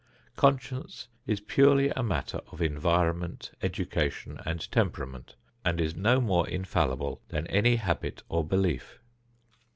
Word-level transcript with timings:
Conscience 0.35 1.09
is 1.27 1.41
purely 1.41 1.89
a 1.91 2.01
matter 2.01 2.39
of 2.51 2.59
environment, 2.59 3.51
education 3.61 4.39
and 4.47 4.71
temperament, 4.71 5.35
and 5.63 5.79
is 5.79 5.95
no 5.95 6.19
more 6.19 6.49
infallible 6.49 7.21
than 7.27 7.45
any 7.45 7.75
habit 7.75 8.23
or 8.27 8.43
belief. 8.43 8.97